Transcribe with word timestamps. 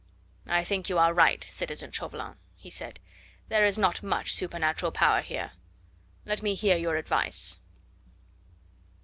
"I 0.47 0.63
think 0.63 0.89
you 0.89 0.97
are 0.97 1.13
right, 1.13 1.43
citizen 1.43 1.91
Chauvelin," 1.91 2.37
he 2.55 2.71
said; 2.71 2.99
"there 3.49 3.63
is 3.63 3.77
not 3.77 4.01
much 4.01 4.33
supernatural 4.33 4.91
power 4.91 5.21
here. 5.21 5.51
Let 6.25 6.41
me 6.41 6.55
hear 6.55 6.75
your 6.75 6.95
advice." 6.95 7.59